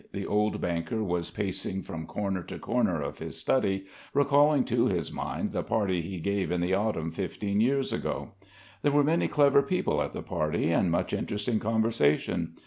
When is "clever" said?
9.27-9.61